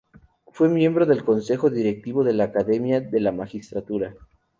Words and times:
Fue 0.51 0.67
miembro 0.67 1.05
del 1.05 1.23
Consejo 1.23 1.69
Directivo 1.69 2.23
de 2.23 2.33
la 2.33 2.45
Academia 2.45 3.01
de 3.01 3.19
la 3.19 3.31
Magistratura. 3.31 4.15